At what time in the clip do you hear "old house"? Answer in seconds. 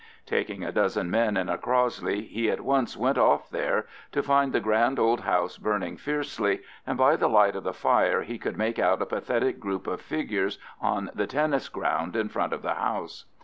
4.97-5.59